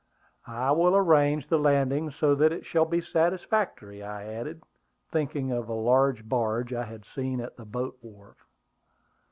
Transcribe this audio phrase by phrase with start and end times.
[0.47, 4.63] "I will arrange the landing so that it shall be satisfactory," I added,
[5.11, 8.47] thinking of a large barge I had seen at the boat wharf.